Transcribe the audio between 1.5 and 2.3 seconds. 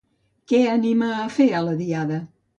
a la Diada?